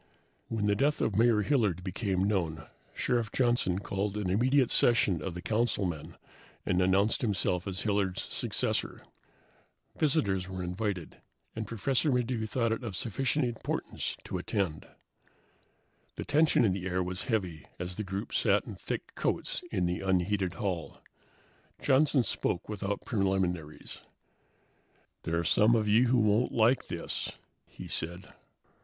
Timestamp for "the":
0.65-0.75, 5.35-5.43, 16.15-16.25, 16.73-16.87, 17.95-18.03, 19.85-19.99